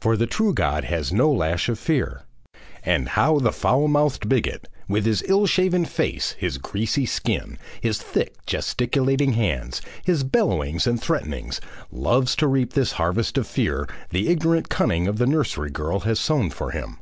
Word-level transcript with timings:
For 0.00 0.16
the 0.16 0.26
true 0.26 0.54
God 0.54 0.84
has 0.84 1.12
no 1.12 1.30
lash 1.30 1.68
of 1.68 1.78
fear. 1.78 2.22
And 2.84 3.06
how 3.06 3.38
the 3.38 3.52
foul 3.52 3.86
minded 3.86 4.26
bigot, 4.26 4.66
with 4.88 5.04
his 5.04 5.22
ill 5.26 5.44
shaven 5.44 5.84
face, 5.84 6.30
his 6.38 6.56
greasy 6.56 7.04
skin, 7.04 7.58
his 7.78 8.00
thick, 8.00 8.34
gesticulating 8.46 9.34
hands, 9.34 9.82
his 10.02 10.24
bellowings 10.24 10.86
and 10.86 10.98
threatenings, 10.98 11.60
loves 11.92 12.34
to 12.36 12.46
reap 12.46 12.72
this 12.72 12.92
harvest 12.92 13.36
of 13.36 13.46
fear 13.46 13.86
the 14.08 14.28
ignorant 14.30 14.70
cunning 14.70 15.06
of 15.06 15.18
the 15.18 15.26
nursery 15.26 15.68
girl 15.70 16.00
has 16.00 16.18
sown 16.18 16.48
for 16.48 16.70
him! 16.70 16.96